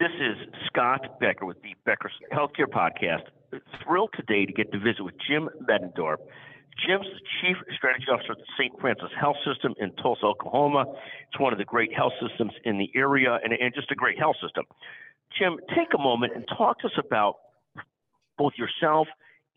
[0.00, 3.28] This is Scott Becker with the Becker's Healthcare Podcast.
[3.84, 6.16] Thrilled today to get to visit with Jim Middendorf.
[6.86, 8.72] Jim's the Chief Strategy Officer at the St.
[8.80, 10.86] Francis Health System in Tulsa, Oklahoma.
[11.28, 14.18] It's one of the great health systems in the area and, and just a great
[14.18, 14.64] health system.
[15.38, 17.34] Jim, take a moment and talk to us about
[18.38, 19.06] both yourself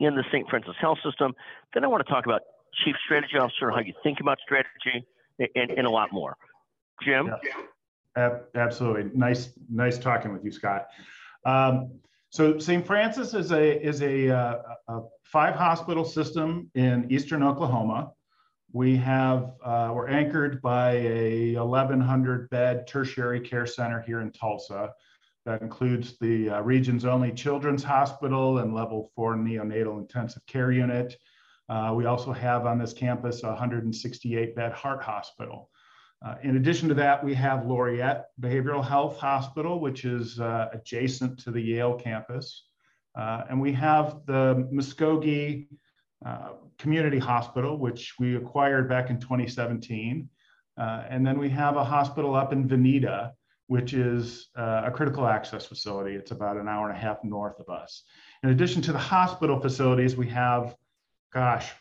[0.02, 0.50] and the St.
[0.50, 1.36] Francis Health System.
[1.74, 2.42] Then I want to talk about
[2.84, 5.08] Chief Strategy Officer, how you think about strategy,
[5.40, 6.36] and, and a lot more.
[7.02, 7.28] Jim?
[7.28, 7.64] Yeah.
[8.16, 9.12] Absolutely.
[9.14, 10.88] Nice, nice talking with you, Scott.
[11.46, 12.00] Um,
[12.30, 12.86] so St.
[12.86, 14.56] Francis is a is a, uh,
[14.88, 18.12] a, five hospital system in eastern Oklahoma.
[18.72, 24.92] We have uh, we're anchored by a 1,100 bed tertiary care center here in Tulsa.
[25.46, 31.16] That includes the uh, region's only children's hospital and level four neonatal intensive care unit.
[31.70, 35.70] Uh, we also have on this campus a 168 bed heart hospital.
[36.24, 41.38] Uh, in addition to that, we have Laureate Behavioral Health Hospital, which is uh, adjacent
[41.40, 42.66] to the Yale campus.
[43.14, 45.68] Uh, and we have the Muskogee
[46.26, 50.30] uh, Community Hospital, which we acquired back in 2017.
[50.78, 53.34] Uh, and then we have a hospital up in Vinita,
[53.68, 56.16] which is a critical access facility.
[56.16, 58.04] It's about an hour and a half north of us.
[58.44, 60.76] In addition to the hospital facilities, we have
[61.34, 61.72] gosh,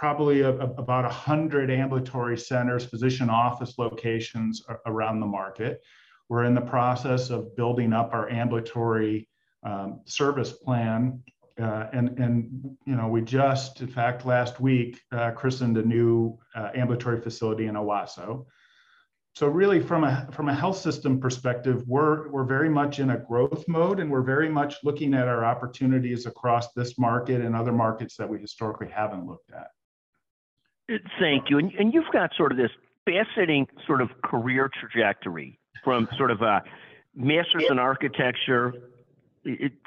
[0.00, 5.82] probably a, a, about 100 ambulatory centers, physician office locations around the market.
[6.30, 9.28] We're in the process of building up our ambulatory
[9.62, 11.22] um, service plan.
[11.60, 16.38] Uh, and, and, you know, we just, in fact, last week, uh, christened a new
[16.54, 18.46] uh, ambulatory facility in Owasso
[19.36, 23.16] so really from a from a health system perspective we're we're very much in a
[23.16, 27.70] growth mode and we're very much looking at our opportunities across this market and other
[27.70, 29.68] markets that we historically haven't looked at
[31.18, 32.70] thank you and, and you've got sort of this
[33.04, 36.62] fascinating sort of career trajectory from sort of a
[37.14, 38.72] master's in architecture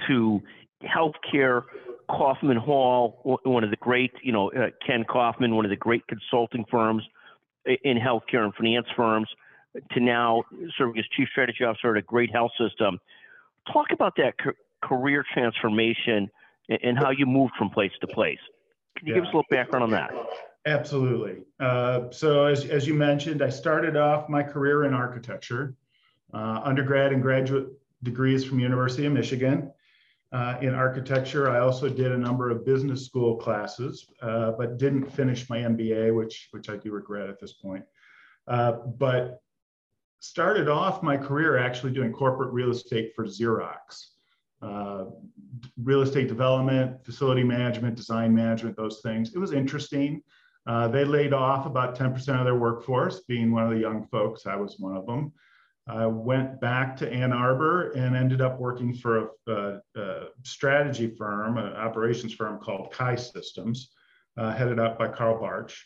[0.07, 0.41] to
[0.83, 1.63] healthcare
[2.09, 6.03] kaufman hall one of the great you know uh, ken kaufman one of the great
[6.07, 7.03] consulting firms
[7.83, 9.27] in healthcare and finance firms
[9.91, 10.43] to now
[10.77, 12.99] serving as chief strategy officer at a great health system.
[13.71, 14.33] Talk about that
[14.83, 16.29] career transformation
[16.69, 18.39] and how you moved from place to place.
[18.97, 19.21] Can you yeah.
[19.21, 20.11] give us a little background on that?
[20.65, 21.43] Absolutely.
[21.59, 25.75] Uh, so, as, as you mentioned, I started off my career in architecture,
[26.33, 27.67] uh, undergrad and graduate
[28.03, 29.71] degrees from University of Michigan.
[30.31, 35.05] Uh, in architecture, I also did a number of business school classes, uh, but didn't
[35.11, 37.83] finish my MBA, which which I do regret at this point.
[38.47, 39.41] Uh, but
[40.21, 44.07] started off my career actually doing corporate real estate for Xerox.
[44.61, 45.05] Uh,
[45.83, 49.35] real estate development, facility management, design management, those things.
[49.35, 50.23] It was interesting.
[50.65, 54.45] Uh, they laid off about 10% of their workforce, being one of the young folks.
[54.45, 55.33] I was one of them.
[55.87, 61.13] I went back to Ann Arbor and ended up working for a, a, a strategy
[61.17, 63.91] firm, an operations firm called Kai Systems,
[64.37, 65.85] uh, headed up by Carl Barch.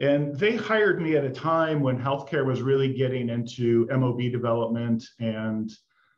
[0.00, 5.04] And they hired me at a time when healthcare was really getting into MOB development
[5.18, 5.70] and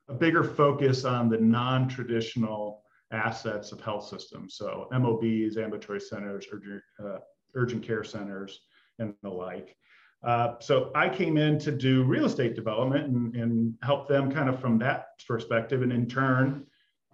[0.09, 4.57] a bigger focus on the non traditional assets of health systems.
[4.57, 7.19] So, MOBs, ambulatory centers, urgent, uh,
[7.55, 8.61] urgent care centers,
[8.99, 9.77] and the like.
[10.23, 14.49] Uh, so I came in to do real estate development and, and, help them kind
[14.49, 15.83] of from that perspective.
[15.83, 16.65] And in turn,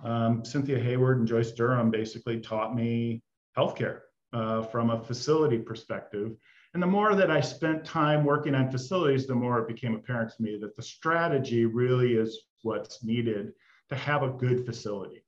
[0.04, 3.20] um, Cynthia Hayward and Joyce Durham basically taught me
[3.58, 4.02] healthcare
[4.32, 6.36] uh, from a facility perspective.
[6.72, 10.32] And the more that I spent time working on facilities, the more it became apparent
[10.36, 13.52] to me that the strategy really is what's needed
[13.88, 15.24] to have a good facility.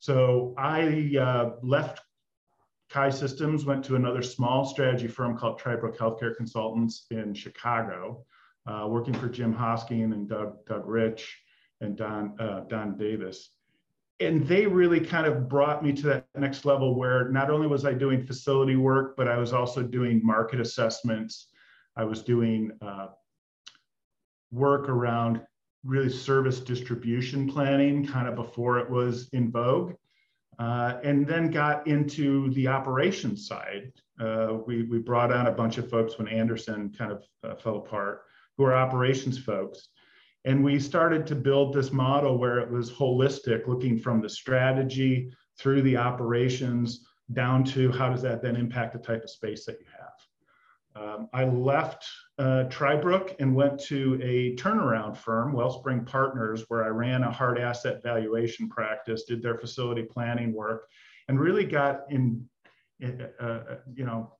[0.00, 2.00] So I uh, left
[2.88, 8.24] Kai Systems went to another small strategy firm called Tribrook Healthcare Consultants in Chicago,
[8.66, 11.38] uh, working for Jim Hosking and Doug, Doug Rich
[11.80, 13.50] and Don, uh, Don Davis.
[14.20, 17.84] And they really kind of brought me to that next level where not only was
[17.84, 21.48] I doing facility work, but I was also doing market assessments.
[21.96, 23.08] I was doing uh,
[24.50, 25.42] work around
[25.84, 29.94] really service distribution planning kind of before it was in vogue.
[30.58, 33.92] Uh, and then got into the operations side.
[34.18, 37.76] Uh, we, we brought on a bunch of folks when Anderson kind of uh, fell
[37.76, 38.22] apart,
[38.56, 39.88] who are operations folks.
[40.46, 45.30] And we started to build this model where it was holistic, looking from the strategy
[45.58, 49.80] through the operations down to how does that then impact the type of space that
[49.80, 49.95] you have.
[50.98, 52.08] Um, I left
[52.38, 57.58] uh, Tribrook and went to a turnaround firm, Wellspring Partners, where I ran a hard
[57.58, 60.88] asset valuation practice, did their facility planning work,
[61.28, 62.48] and really got in,
[63.04, 64.32] uh, uh, you know,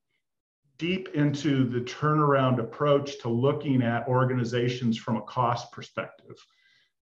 [0.79, 6.37] deep into the turnaround approach to looking at organizations from a cost perspective.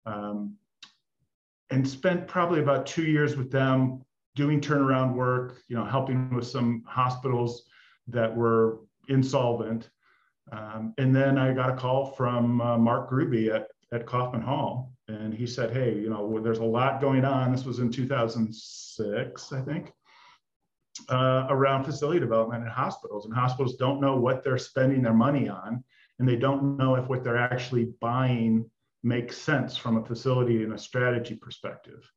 [0.07, 0.57] Um,
[1.71, 4.05] and spent probably about two years with them
[4.35, 7.65] doing turnaround work, you know, helping with some hospitals
[8.09, 9.91] that were insolvent.
[10.53, 14.93] Um, and then I got a call from uh, Mark Grube at, at Kaufman Hall,
[15.09, 19.53] and he said, "Hey, you know, there's a lot going on." This was in 2006,
[19.53, 19.93] I think,
[21.09, 25.49] uh, around facility development in hospitals, and hospitals don't know what they're spending their money
[25.49, 25.85] on,
[26.19, 28.69] and they don't know if what they're actually buying
[29.03, 32.11] makes sense from a facility and a strategy perspective.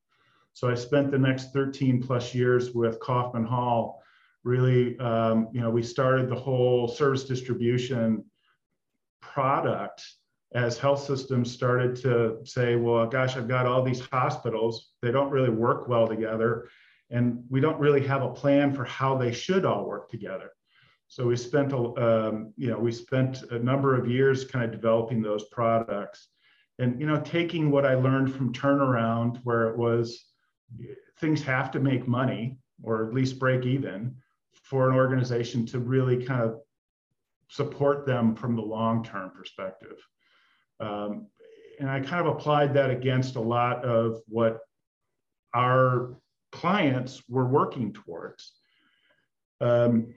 [0.54, 4.04] So I spent the next 13 plus years with Kaufman Hall.
[4.44, 8.26] Really, um, you know, we started the whole service distribution
[9.22, 10.04] product
[10.54, 14.92] as health systems started to say, well, gosh, I've got all these hospitals.
[15.02, 16.70] They don't really work well together.
[17.10, 20.52] And we don't really have a plan for how they should all work together.
[21.08, 25.22] So we spent, um, you know, we spent a number of years kind of developing
[25.22, 26.28] those products
[26.80, 30.26] and you know taking what i learned from turnaround where it was
[31.20, 34.16] things have to make money or at least break even
[34.62, 36.60] for an organization to really kind of
[37.50, 39.98] support them from the long term perspective
[40.80, 41.28] um,
[41.80, 44.60] and i kind of applied that against a lot of what
[45.54, 46.16] our
[46.52, 48.54] clients were working towards
[49.62, 50.14] um,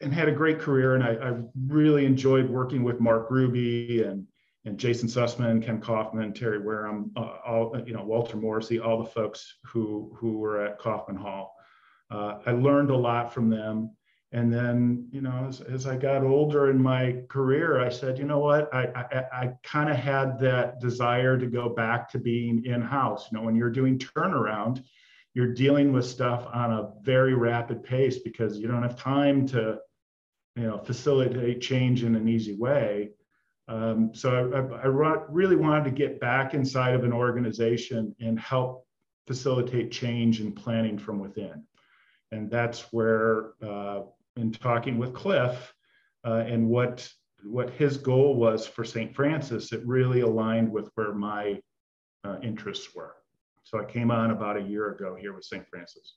[0.00, 1.34] and had a great career and I, I,
[1.66, 4.26] really enjoyed working with mark Grube and
[4.64, 9.08] and Jason Sussman, Ken Kaufman, Terry Wareham, uh, all you know, Walter Morrissey, all the
[9.08, 11.54] folks who who were at Kaufman Hall.
[12.10, 13.90] Uh, I learned a lot from them.
[14.32, 18.24] And then, you know, as, as I got older in my career, I said, you
[18.24, 22.64] know what, I I, I kind of had that desire to go back to being
[22.64, 23.28] in-house.
[23.30, 24.84] You know, when you're doing turnaround,
[25.34, 29.78] you're dealing with stuff on a very rapid pace because you don't have time to,
[30.56, 33.10] you know, facilitate change in an easy way.
[33.68, 34.86] Um, so I, I,
[35.28, 38.84] really wanted to get back inside of an organization and help
[39.28, 41.62] facilitate change and planning from within.
[42.32, 44.02] And that's where, uh,
[44.36, 45.74] in talking with Cliff
[46.24, 47.10] uh, and what
[47.42, 49.14] what his goal was for St.
[49.14, 51.58] Francis, it really aligned with where my
[52.22, 53.16] uh, interests were.
[53.64, 55.66] So I came on about a year ago here with St.
[55.68, 56.16] Francis.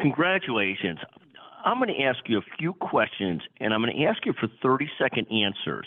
[0.00, 0.98] Congratulations.
[1.64, 4.48] I'm going to ask you a few questions and I'm going to ask you for
[4.62, 5.86] 30 second answers.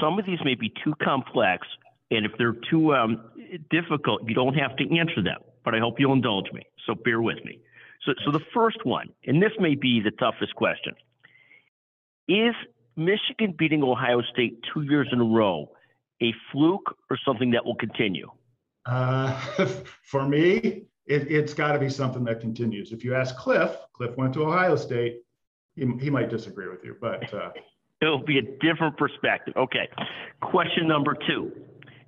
[0.00, 1.66] Some of these may be too complex,
[2.10, 3.30] and if they're too um,
[3.70, 5.38] difficult, you don't have to answer them.
[5.64, 6.62] But I hope you'll indulge me.
[6.86, 7.60] So bear with me.
[8.04, 10.94] So, so the first one, and this may be the toughest question:
[12.28, 12.54] Is
[12.96, 15.70] Michigan beating Ohio State two years in a row
[16.22, 18.30] a fluke or something that will continue?
[18.86, 19.32] Uh,
[20.04, 22.92] for me, it, has got to be something that continues.
[22.92, 25.22] If you ask Cliff, Cliff went to Ohio State.
[25.76, 27.50] He, he might disagree with you, but uh,
[28.02, 29.54] It'll be a different perspective.
[29.56, 29.88] Okay.
[30.40, 31.52] Question number two,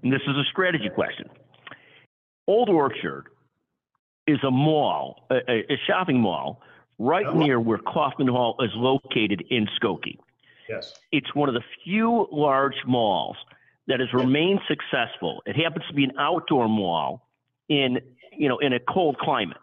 [0.02, 1.28] and this is a strategy question.
[2.46, 3.26] Old Orchard
[4.26, 6.60] is a mall, a, a shopping mall,
[6.98, 7.34] right oh.
[7.34, 10.18] near where Kaufman Hall is located in Skokie.
[10.68, 10.94] Yes.
[11.10, 13.36] It's one of the few large malls
[13.88, 15.42] that has remained successful.
[15.44, 17.26] It happens to be an outdoor mall
[17.68, 17.98] in,
[18.36, 19.56] you know, in a cold climate.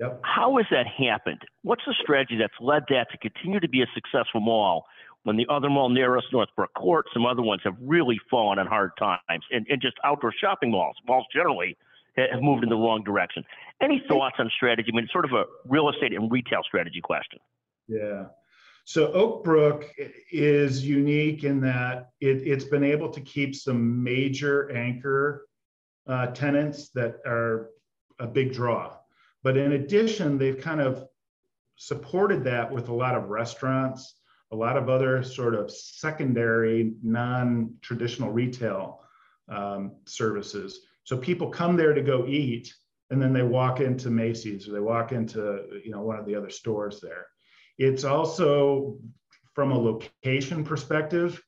[0.00, 0.20] Yep.
[0.22, 1.40] How has that happened?
[1.62, 4.84] What's the strategy that's led that to continue to be a successful mall
[5.24, 8.66] when the other mall near us, Northbrook Court, some other ones have really fallen on
[8.66, 11.76] hard times, and, and just outdoor shopping malls, malls generally
[12.16, 13.44] have moved in the wrong direction.
[13.80, 14.90] Any thoughts on strategy?
[14.92, 17.38] I mean, it's sort of a real estate and retail strategy question.
[17.86, 18.26] Yeah.
[18.84, 19.84] So Oak Brook
[20.32, 25.46] is unique in that it, has been able to keep some major anchor
[26.06, 27.70] uh, tenants that are
[28.18, 28.96] a big draw.
[29.42, 31.06] But in addition, they've kind of
[31.76, 34.18] supported that with a lot of restaurants
[34.50, 39.02] a lot of other sort of secondary, non traditional retail
[39.48, 40.80] um, services.
[41.08, 42.74] So people come there to go eat,
[43.08, 46.34] and then they walk into Macy's or they walk into you know one of the
[46.34, 47.24] other stores there.
[47.78, 48.98] It's also
[49.54, 51.42] from a location perspective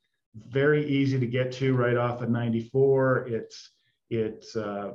[0.48, 3.28] very easy to get to right off of 94.
[3.28, 3.72] It's
[4.08, 4.92] it's uh,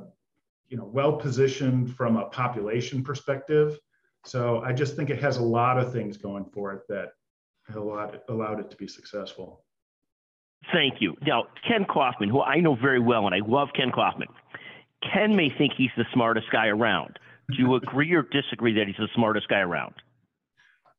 [0.70, 3.78] you know well positioned from a population perspective.
[4.26, 7.10] So I just think it has a lot of things going for it that
[7.76, 9.64] allowed allowed it to be successful.
[10.72, 11.16] Thank you.
[11.26, 14.28] Now, Ken Kaufman, who I know very well, and I love Ken Kaufman,
[15.02, 17.20] Ken may think he's the smartest guy around.
[17.50, 19.94] Do you agree or disagree that he's the smartest guy around?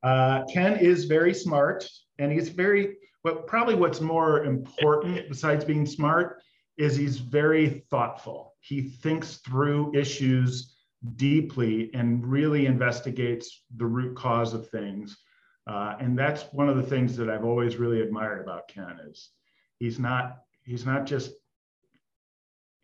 [0.03, 1.89] Uh, Ken is very smart,
[2.19, 6.41] and he's very, but probably what's more important besides being smart
[6.79, 8.55] is he's very thoughtful.
[8.61, 10.77] He thinks through issues
[11.17, 15.17] deeply and really investigates the root cause of things
[15.67, 19.31] uh, and that's one of the things that I've always really admired about Ken is
[19.79, 21.33] he's not he's not just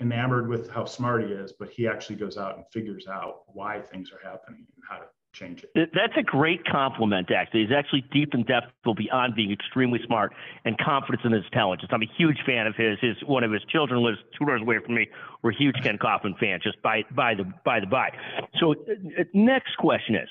[0.01, 3.81] enamored with how smart he is, but he actually goes out and figures out why
[3.81, 5.91] things are happening and how to change it.
[5.95, 7.63] That's a great compliment, actually.
[7.63, 10.33] He's actually deep in depth beyond being extremely smart
[10.65, 11.83] and confidence in his talent.
[11.91, 12.99] I'm a huge fan of his.
[13.01, 15.09] His one of his children lives two doors away from me.
[15.43, 18.11] We're huge Ken Kaufman fans, just by by the by the by.
[18.61, 20.29] So, uh, next question is: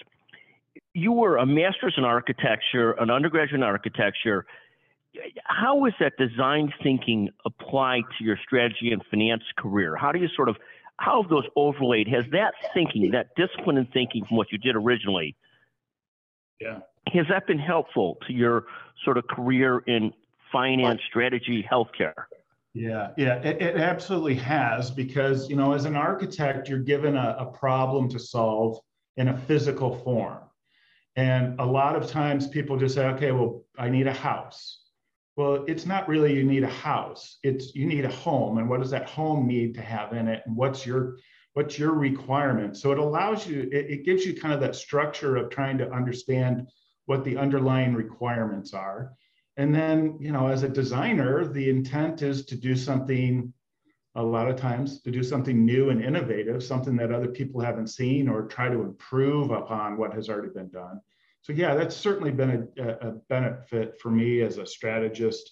[0.93, 4.45] You were a master's in architecture, an undergraduate in architecture.
[5.45, 9.95] How is that design thinking applied to your strategy and finance career?
[9.95, 10.55] How do you sort of
[10.97, 12.07] how have those overlaid?
[12.07, 15.35] Has that thinking, that discipline and thinking from what you did originally,
[16.59, 18.65] yeah, has that been helpful to your
[19.03, 20.13] sort of career in
[20.51, 22.13] finance, strategy, healthcare?
[22.73, 27.35] Yeah, yeah, it, it absolutely has because you know, as an architect, you're given a,
[27.39, 28.79] a problem to solve
[29.17, 30.39] in a physical form.
[31.15, 34.80] And a lot of times people just say, okay, well, I need a house.
[35.41, 37.39] Well, it's not really you need a house.
[37.41, 40.43] It's you need a home, and what does that home need to have in it,
[40.45, 41.17] and what's your
[41.53, 42.77] what's your requirement?
[42.77, 45.91] So it allows you, it, it gives you kind of that structure of trying to
[45.91, 46.67] understand
[47.07, 49.13] what the underlying requirements are.
[49.57, 53.51] And then, you know, as a designer, the intent is to do something
[54.13, 57.87] a lot of times to do something new and innovative, something that other people haven't
[57.87, 61.01] seen, or try to improve upon what has already been done
[61.41, 65.51] so yeah, that's certainly been a, a benefit for me as a strategist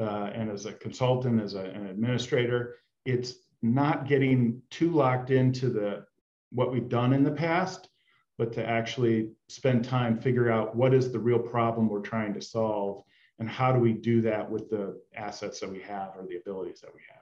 [0.00, 2.76] uh, and as a consultant, as a, an administrator.
[3.04, 6.04] It's not getting too locked into the
[6.50, 7.88] what we've done in the past,
[8.36, 12.40] but to actually spend time figure out what is the real problem we're trying to
[12.40, 13.04] solve
[13.38, 16.80] and how do we do that with the assets that we have or the abilities
[16.80, 17.18] that we have.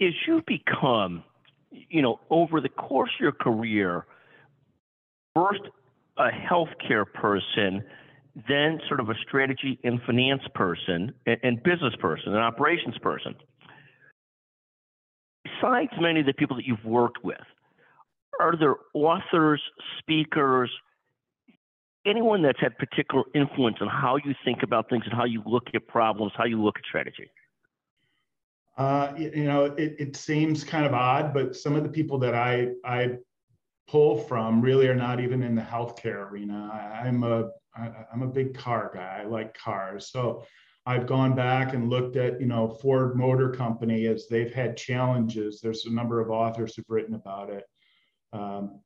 [0.00, 1.24] As you become,
[1.70, 4.06] you know, over the course of your career,
[5.34, 5.62] first
[6.18, 7.82] a healthcare person,
[8.48, 13.34] then sort of a strategy and finance person and, and business person, an operations person.
[15.44, 17.40] Besides many of the people that you've worked with,
[18.40, 19.62] are there authors,
[19.98, 20.70] speakers,
[22.06, 25.64] anyone that's had particular influence on how you think about things and how you look
[25.74, 27.30] at problems, how you look at strategy?
[28.76, 32.34] Uh, you know, it, it seems kind of odd, but some of the people that
[32.34, 33.18] I I
[33.88, 36.70] pull from really are not even in the healthcare arena.
[36.72, 39.20] I, I'm a I, I'm a big car guy.
[39.22, 40.44] I like cars, so
[40.84, 45.60] I've gone back and looked at you know Ford Motor Company as they've had challenges.
[45.60, 47.64] There's a number of authors who've written about it,
[48.32, 48.80] um,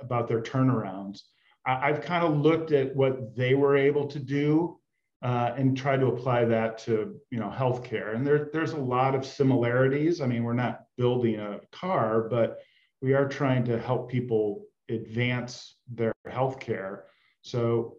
[0.00, 1.20] about their turnarounds.
[1.64, 4.80] I, have kind of looked at what they were able to do
[5.22, 8.16] uh, and try to apply that to you know healthcare.
[8.16, 10.20] And there, there's a lot of similarities.
[10.20, 12.58] I mean, we're not building a car, but
[13.02, 17.00] we are trying to help people advance their healthcare.
[17.42, 17.96] So,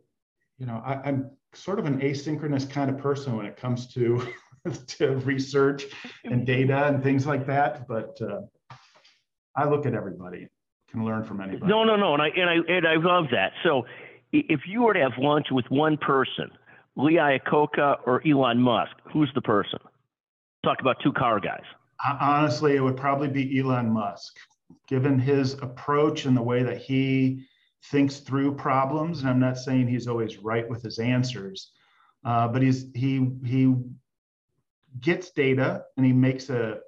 [0.58, 4.26] you know, I, am sort of an asynchronous kind of person when it comes to
[4.88, 5.84] to research
[6.24, 7.88] and data and things like that.
[7.88, 8.42] But uh,
[9.56, 10.48] I look at everybody,
[10.90, 11.70] can learn from anybody.
[11.70, 13.52] No, no, no, and I and I and I love that.
[13.64, 13.84] So,
[14.32, 16.50] if you were to have lunch with one person,
[16.96, 19.80] Lee Iacocca or Elon Musk, who's the person?
[20.64, 21.64] Talk about two car guys.
[22.22, 24.38] Honestly, it would probably be Elon Musk
[24.88, 27.46] given his approach and the way that he
[27.86, 29.22] thinks through problems.
[29.22, 31.72] And I'm not saying he's always right with his answers,
[32.26, 33.76] uh, but he's he he
[35.00, 36.80] gets data and he makes a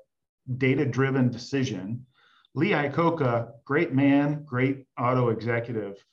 [0.57, 2.05] data-driven decision.
[2.53, 6.03] Lee Iacocca, great man, great auto executive,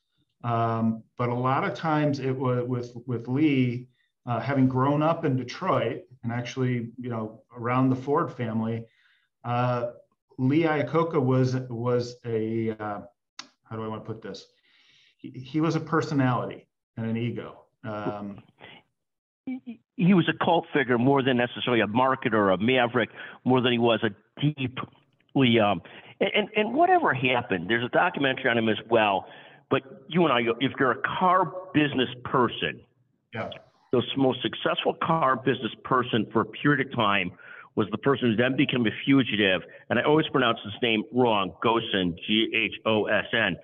[0.42, 3.88] um, but a lot of times it was with with Lee.
[4.24, 8.86] Uh, having grown up in Detroit and actually, you know, around the Ford family,
[9.42, 9.86] uh,
[10.42, 13.00] Lee Iacocca was was a uh,
[13.64, 14.46] how do I want to put this?
[15.18, 17.64] He, he was a personality and an ego.
[17.84, 18.42] Um,
[19.46, 23.10] he was a cult figure more than necessarily a marketer or a maverick,
[23.44, 25.60] more than he was a deeply.
[25.60, 25.80] Um,
[26.20, 29.26] and, and whatever happened, there's a documentary on him as well.
[29.70, 32.80] But you and I, if you're a car business person,
[33.32, 33.48] yeah,
[33.92, 37.32] the most successful car business person for a period of time
[37.74, 41.52] was the person who then became a fugitive, and I always pronounce his name wrong,
[41.64, 43.56] Ghosn, G H O S N.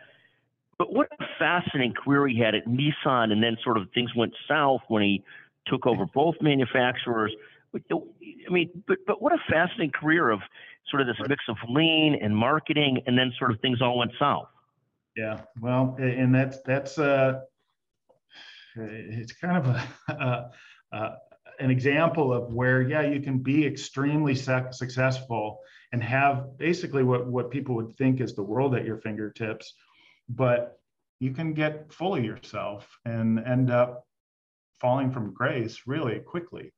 [0.78, 4.32] But what a fascinating career he had at Nissan, and then sort of things went
[4.46, 5.24] south when he
[5.66, 7.32] took over both manufacturers.
[7.74, 7.80] I
[8.50, 10.40] mean, but but what a fascinating career of
[10.88, 14.12] sort of this mix of lean and marketing, and then sort of things all went
[14.18, 14.48] south.
[15.16, 17.40] Yeah, well, and that's that's uh,
[18.76, 19.88] it's kind of a,
[20.92, 21.16] a, a
[21.60, 25.60] an example of where, yeah, you can be extremely successful
[25.92, 29.74] and have basically what, what people would think is the world at your fingertips,
[30.28, 30.80] but
[31.20, 34.06] you can get full of yourself and end up
[34.80, 36.72] falling from grace really quickly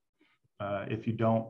[0.61, 1.47] uh, if you don't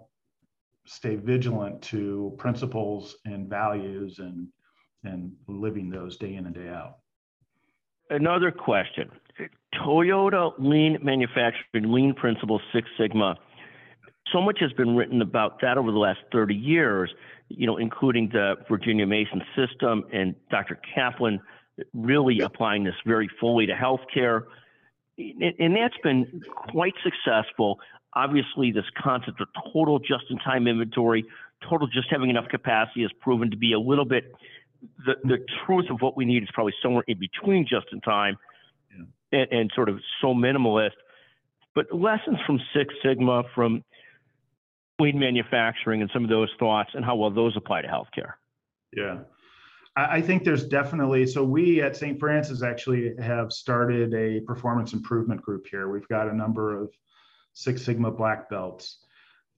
[0.86, 4.48] stay vigilant to principles and values and
[5.04, 6.96] and living those day in and day out.
[8.10, 9.10] Another question.
[9.80, 13.36] Toyota lean manufacturing, lean principles, Six Sigma.
[14.32, 17.10] So much has been written about that over the last 30 years,
[17.48, 20.78] you know, including the Virginia Mason system and Dr.
[20.94, 21.40] Kaplan
[21.94, 24.42] really applying this very fully to healthcare.
[25.18, 27.80] And that's been quite successful.
[28.14, 31.24] Obviously, this concept of total just in time inventory,
[31.68, 34.32] total just having enough capacity has proven to be a little bit
[35.04, 38.36] the, the truth of what we need is probably somewhere in between just in time.
[39.32, 40.92] And, and, sort of so minimalist.
[41.74, 43.84] But lessons from Six Sigma, from
[44.98, 48.32] lean manufacturing, and some of those thoughts, and how well those apply to healthcare.
[48.92, 49.18] Yeah.
[49.96, 52.18] I think there's definitely so we at St.
[52.18, 55.88] Francis actually have started a performance improvement group here.
[55.90, 56.90] We've got a number of
[57.54, 58.98] Six Sigma black belts.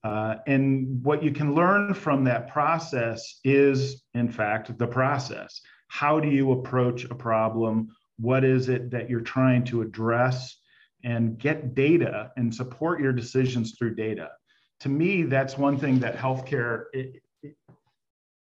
[0.05, 5.61] Uh, and what you can learn from that process is, in fact, the process.
[5.89, 7.95] How do you approach a problem?
[8.19, 10.57] What is it that you're trying to address?
[11.05, 14.31] And get data and support your decisions through data.
[14.81, 17.57] To me, that's one thing that healthcare it, it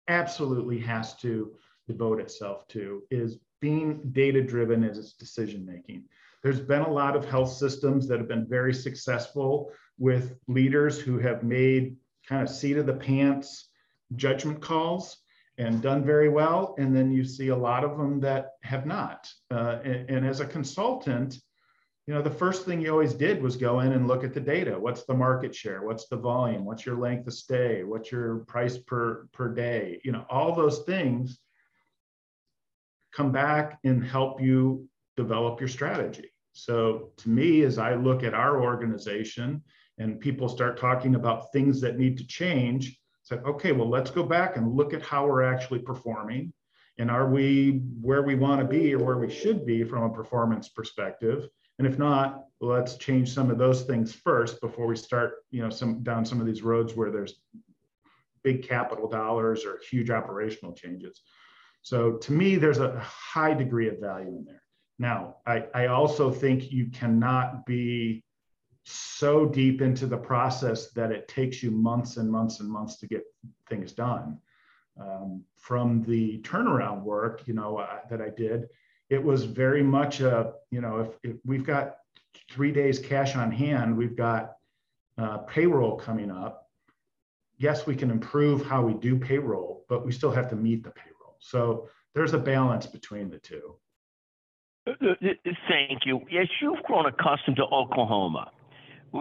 [0.08, 1.52] absolutely has to
[1.88, 6.04] devote itself to is being data driven as its decision making.
[6.44, 11.18] There's been a lot of health systems that have been very successful with leaders who
[11.20, 13.70] have made kind of seat of the pants
[14.16, 15.18] judgment calls
[15.58, 16.76] and done very well.
[16.78, 19.32] And then you see a lot of them that have not.
[19.50, 21.40] Uh, and, and, as a consultant,
[22.08, 24.40] you know, the first thing you always did was go in and look at the
[24.40, 24.78] data.
[24.78, 25.84] What's the market share?
[25.84, 26.66] What's the volume?
[26.66, 27.84] What's your length of stay?
[27.84, 30.02] What's your price per, per day?
[30.04, 31.40] You know, all those things
[33.14, 36.32] come back and help you develop your strategy.
[36.52, 39.64] So to me, as I look at our organization
[39.98, 43.00] and people start talking about things that need to change,
[43.32, 46.54] like, okay, well, let's go back and look at how we're actually performing.
[46.98, 50.10] And are we where we want to be or where we should be from a
[50.10, 51.48] performance perspective?
[51.78, 55.70] And if not, let's change some of those things first before we start, you know,
[55.70, 57.42] some down some of these roads where there's
[58.44, 61.22] big capital dollars or huge operational changes.
[61.82, 64.62] So to me, there's a high degree of value in there.
[64.98, 68.24] Now, I, I also think you cannot be
[68.86, 73.08] so deep into the process that it takes you months and months and months to
[73.08, 73.24] get
[73.68, 74.38] things done.
[75.00, 78.70] Um, from the turnaround work, you know, uh, that I did,
[79.10, 81.98] it was very much a, you know, if, if we've got
[82.52, 84.54] three days cash on hand, we've got
[85.18, 86.70] uh, payroll coming up.
[87.58, 90.92] Yes, we can improve how we do payroll, but we still have to meet the
[90.92, 91.38] payroll.
[91.40, 93.76] So there's a balance between the two.
[94.88, 95.14] Uh, uh,
[95.68, 96.22] thank you.
[96.30, 98.52] Yes, you've grown accustomed to Oklahoma,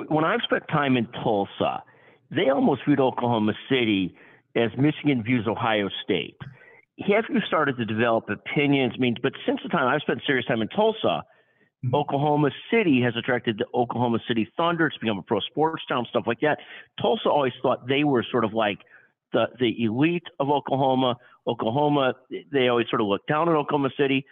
[0.08, 1.82] when I've spent time in Tulsa,
[2.30, 4.14] they almost viewed Oklahoma City
[4.56, 6.36] as Michigan views Ohio State.
[7.06, 8.92] Have you started to develop opinions?
[8.96, 11.94] I mean, but since the time I've spent serious time in Tulsa, mm-hmm.
[11.94, 14.86] Oklahoma City has attracted the Oklahoma City Thunder.
[14.86, 16.58] It's become a pro sports town, stuff like that.
[17.00, 18.78] Tulsa always thought they were sort of like
[19.32, 21.16] the, the elite of Oklahoma.
[21.46, 22.14] Oklahoma,
[22.52, 24.24] they always sort of looked down on Oklahoma City.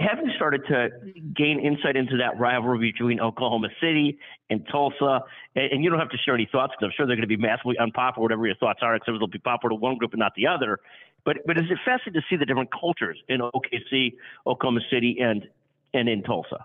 [0.00, 0.88] Having started to
[1.36, 5.20] gain insight into that rivalry between Oklahoma City and Tulsa,
[5.54, 7.36] and, and you don't have to share any thoughts because I'm sure they're going to
[7.36, 10.18] be massively unpopular, whatever your thoughts are, except they'll be popular to one group and
[10.18, 10.78] not the other.
[11.24, 14.14] But but is it fascinating to see the different cultures in OKC,
[14.46, 15.46] Oklahoma City, and
[15.92, 16.64] and in Tulsa?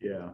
[0.00, 0.30] Yeah,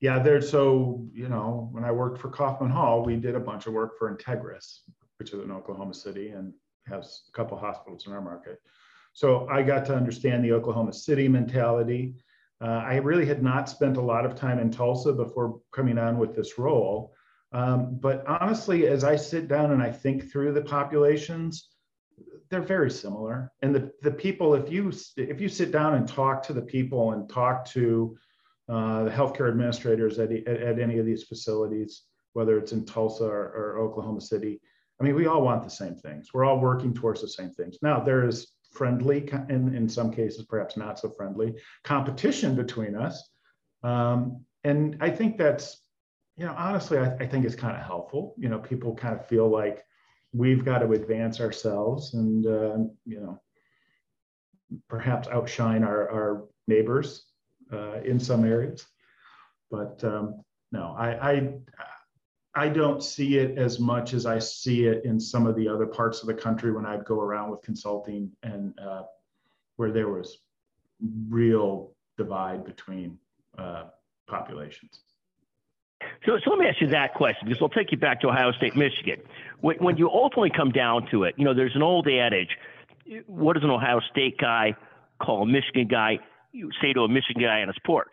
[0.00, 0.18] yeah.
[0.18, 3.72] There's so you know when I worked for Kaufman Hall, we did a bunch of
[3.72, 4.80] work for Integris,
[5.18, 6.52] which is in Oklahoma City, and
[6.86, 8.60] has a couple hospitals in our market.
[9.12, 12.14] So I got to understand the Oklahoma City mentality.
[12.60, 16.18] Uh, I really had not spent a lot of time in Tulsa before coming on
[16.18, 17.14] with this role.
[17.52, 21.70] Um, but honestly, as I sit down and I think through the populations,
[22.48, 23.52] they're very similar.
[23.62, 27.12] And the, the people, if you if you sit down and talk to the people
[27.12, 28.16] and talk to
[28.68, 32.02] uh, the healthcare administrators at, at, at, any of these facilities,
[32.34, 34.60] whether it's in Tulsa or, or Oklahoma City,
[35.00, 36.28] I mean, we all want the same things.
[36.32, 37.78] We're all working towards the same things.
[37.82, 43.28] Now, there is friendly, in, in some cases, perhaps not so friendly, competition between us.
[43.82, 45.82] Um, and I think that's,
[46.36, 48.34] you know, honestly, I, I think it's kind of helpful.
[48.38, 49.84] You know, people kind of feel like
[50.32, 53.40] we've got to advance ourselves and, uh, you know,
[54.88, 57.24] perhaps outshine our, our neighbors
[57.72, 58.86] uh, in some areas.
[59.70, 61.52] But um, no, I, I
[62.54, 65.86] I don't see it as much as I see it in some of the other
[65.86, 69.02] parts of the country when I'd go around with consulting and uh,
[69.76, 70.38] where there was
[71.28, 73.18] real divide between
[73.56, 73.84] uh,
[74.28, 75.00] populations.
[76.26, 78.52] So, so let me ask you that question because we'll take you back to Ohio
[78.52, 79.20] State, Michigan.
[79.60, 82.56] When, when you ultimately come down to it, you know, there's an old adage.
[83.26, 84.74] What does an Ohio State guy
[85.22, 86.18] call a Michigan guy?
[86.52, 88.12] You say to a Michigan guy on his porch.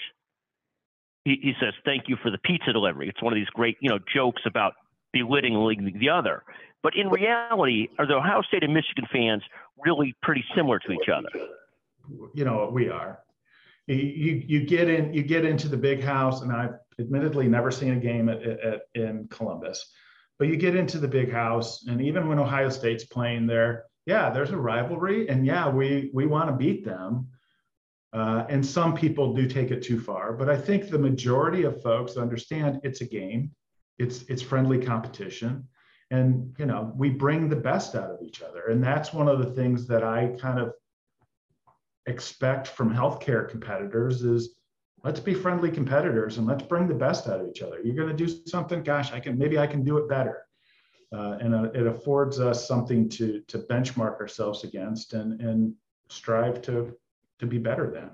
[1.28, 3.90] He, he says, "Thank you for the pizza delivery." It's one of these great, you
[3.90, 4.76] know, jokes about
[5.12, 6.44] belittling the other.
[6.82, 9.44] But in reality, are the Ohio State and Michigan fans
[9.84, 11.28] really pretty similar to each other?
[12.34, 13.20] You know, we are.
[13.88, 17.92] You, you get in you get into the big house, and I've admittedly never seen
[17.92, 19.92] a game at, at, in Columbus,
[20.40, 24.30] but you get into the big house, and even when Ohio State's playing there, yeah,
[24.30, 27.28] there's a rivalry, and yeah, we we want to beat them.
[28.14, 31.82] Uh, and some people do take it too far, but I think the majority of
[31.82, 33.52] folks understand it's a game,
[34.00, 35.68] it's it's friendly competition,
[36.10, 39.40] and you know we bring the best out of each other, and that's one of
[39.40, 40.72] the things that I kind of
[42.06, 44.56] expect from healthcare competitors is
[45.04, 47.82] let's be friendly competitors and let's bring the best out of each other.
[47.84, 50.46] You're going to do something, gosh, I can maybe I can do it better,
[51.14, 55.74] uh, and uh, it affords us something to to benchmark ourselves against and and
[56.08, 56.96] strive to
[57.40, 58.12] to be better than.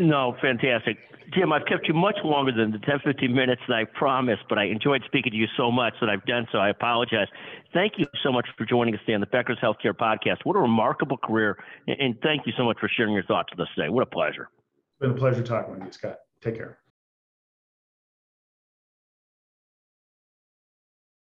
[0.00, 0.96] No, fantastic.
[1.32, 4.58] Jim, I've kept you much longer than the 10, 15 minutes that I promised, but
[4.58, 6.58] I enjoyed speaking to you so much that I've done so.
[6.58, 7.28] I apologize.
[7.72, 10.38] Thank you so much for joining us today on the Becker's Healthcare Podcast.
[10.44, 13.68] What a remarkable career, and thank you so much for sharing your thoughts with us
[13.76, 13.88] today.
[13.88, 14.48] What a pleasure.
[14.52, 16.18] It's been a pleasure talking with you, Scott.
[16.40, 16.81] Take care.